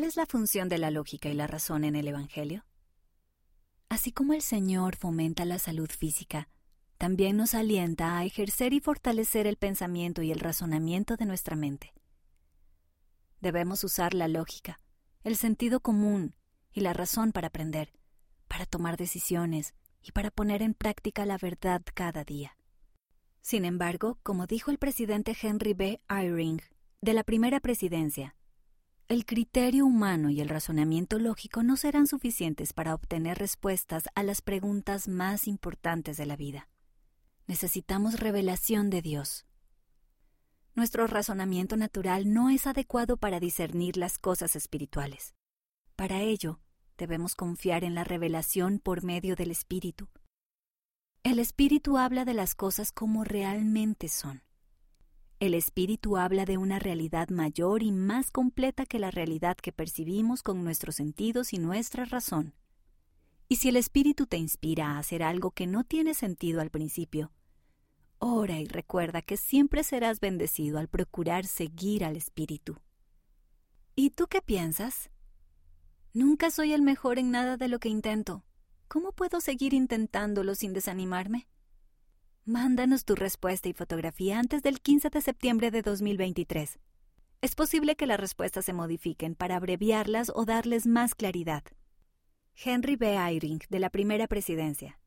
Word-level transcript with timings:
¿Cuál 0.00 0.08
es 0.08 0.16
la 0.16 0.24
función 0.24 0.70
de 0.70 0.78
la 0.78 0.90
lógica 0.90 1.28
y 1.28 1.34
la 1.34 1.46
razón 1.46 1.84
en 1.84 1.94
el 1.94 2.08
Evangelio? 2.08 2.64
Así 3.90 4.12
como 4.12 4.32
el 4.32 4.40
Señor 4.40 4.96
fomenta 4.96 5.44
la 5.44 5.58
salud 5.58 5.90
física, 5.90 6.48
también 6.96 7.36
nos 7.36 7.52
alienta 7.52 8.16
a 8.16 8.24
ejercer 8.24 8.72
y 8.72 8.80
fortalecer 8.80 9.46
el 9.46 9.58
pensamiento 9.58 10.22
y 10.22 10.32
el 10.32 10.40
razonamiento 10.40 11.18
de 11.18 11.26
nuestra 11.26 11.54
mente. 11.54 11.92
Debemos 13.42 13.84
usar 13.84 14.14
la 14.14 14.26
lógica, 14.26 14.80
el 15.22 15.36
sentido 15.36 15.80
común 15.80 16.34
y 16.72 16.80
la 16.80 16.94
razón 16.94 17.32
para 17.32 17.48
aprender, 17.48 17.92
para 18.48 18.64
tomar 18.64 18.96
decisiones 18.96 19.74
y 20.00 20.12
para 20.12 20.30
poner 20.30 20.62
en 20.62 20.72
práctica 20.72 21.26
la 21.26 21.36
verdad 21.36 21.82
cada 21.92 22.24
día. 22.24 22.56
Sin 23.42 23.66
embargo, 23.66 24.18
como 24.22 24.46
dijo 24.46 24.70
el 24.70 24.78
presidente 24.78 25.36
Henry 25.38 25.74
B. 25.74 26.00
Eyring 26.08 26.62
de 27.02 27.12
la 27.12 27.22
primera 27.22 27.60
presidencia, 27.60 28.34
el 29.10 29.26
criterio 29.26 29.86
humano 29.86 30.30
y 30.30 30.40
el 30.40 30.48
razonamiento 30.48 31.18
lógico 31.18 31.64
no 31.64 31.76
serán 31.76 32.06
suficientes 32.06 32.72
para 32.72 32.94
obtener 32.94 33.38
respuestas 33.38 34.04
a 34.14 34.22
las 34.22 34.40
preguntas 34.40 35.08
más 35.08 35.48
importantes 35.48 36.16
de 36.16 36.26
la 36.26 36.36
vida. 36.36 36.68
Necesitamos 37.48 38.20
revelación 38.20 38.88
de 38.88 39.02
Dios. 39.02 39.46
Nuestro 40.76 41.08
razonamiento 41.08 41.76
natural 41.76 42.32
no 42.32 42.50
es 42.50 42.68
adecuado 42.68 43.16
para 43.16 43.40
discernir 43.40 43.96
las 43.96 44.16
cosas 44.16 44.54
espirituales. 44.54 45.34
Para 45.96 46.20
ello, 46.20 46.60
debemos 46.96 47.34
confiar 47.34 47.82
en 47.82 47.96
la 47.96 48.04
revelación 48.04 48.78
por 48.78 49.02
medio 49.02 49.34
del 49.34 49.50
Espíritu. 49.50 50.06
El 51.24 51.40
Espíritu 51.40 51.98
habla 51.98 52.24
de 52.24 52.34
las 52.34 52.54
cosas 52.54 52.92
como 52.92 53.24
realmente 53.24 54.08
son. 54.08 54.44
El 55.40 55.54
Espíritu 55.54 56.18
habla 56.18 56.44
de 56.44 56.58
una 56.58 56.78
realidad 56.78 57.30
mayor 57.30 57.82
y 57.82 57.92
más 57.92 58.30
completa 58.30 58.84
que 58.84 58.98
la 58.98 59.10
realidad 59.10 59.56
que 59.56 59.72
percibimos 59.72 60.42
con 60.42 60.62
nuestros 60.62 60.96
sentidos 60.96 61.54
y 61.54 61.58
nuestra 61.58 62.04
razón. 62.04 62.54
Y 63.48 63.56
si 63.56 63.70
el 63.70 63.76
Espíritu 63.76 64.26
te 64.26 64.36
inspira 64.36 64.88
a 64.88 64.98
hacer 64.98 65.22
algo 65.22 65.50
que 65.50 65.66
no 65.66 65.82
tiene 65.82 66.12
sentido 66.12 66.60
al 66.60 66.70
principio, 66.70 67.32
Ora 68.18 68.60
y 68.60 68.66
recuerda 68.66 69.22
que 69.22 69.38
siempre 69.38 69.82
serás 69.82 70.20
bendecido 70.20 70.78
al 70.78 70.88
procurar 70.88 71.46
seguir 71.46 72.04
al 72.04 72.16
Espíritu. 72.16 72.76
¿Y 73.96 74.10
tú 74.10 74.26
qué 74.26 74.42
piensas? 74.42 75.08
Nunca 76.12 76.50
soy 76.50 76.74
el 76.74 76.82
mejor 76.82 77.18
en 77.18 77.30
nada 77.30 77.56
de 77.56 77.68
lo 77.68 77.78
que 77.78 77.88
intento. 77.88 78.44
¿Cómo 78.88 79.12
puedo 79.12 79.40
seguir 79.40 79.72
intentándolo 79.72 80.54
sin 80.54 80.74
desanimarme? 80.74 81.48
Mándanos 82.50 83.04
tu 83.04 83.14
respuesta 83.14 83.68
y 83.68 83.72
fotografía 83.72 84.36
antes 84.36 84.60
del 84.64 84.80
15 84.80 85.08
de 85.10 85.20
septiembre 85.20 85.70
de 85.70 85.82
2023. 85.82 86.80
Es 87.42 87.54
posible 87.54 87.94
que 87.94 88.08
las 88.08 88.18
respuestas 88.18 88.64
se 88.64 88.72
modifiquen 88.72 89.36
para 89.36 89.54
abreviarlas 89.54 90.32
o 90.34 90.44
darles 90.44 90.88
más 90.88 91.14
claridad. 91.14 91.62
Henry 92.56 92.96
B. 92.96 93.14
Eyring, 93.14 93.60
de 93.68 93.78
la 93.78 93.88
Primera 93.88 94.26
Presidencia. 94.26 94.99